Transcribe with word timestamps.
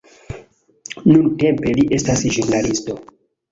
Nuntempe 1.09 1.75
li 1.81 1.85
estas 2.01 2.25
ĵurnalisto. 2.39 3.01